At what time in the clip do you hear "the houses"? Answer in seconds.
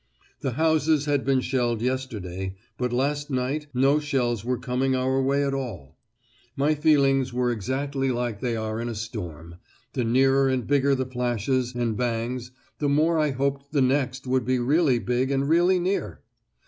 0.39-1.05